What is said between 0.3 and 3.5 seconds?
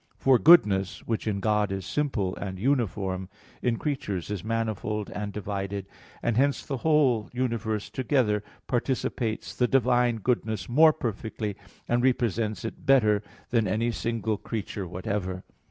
goodness, which in God is simple and uniform,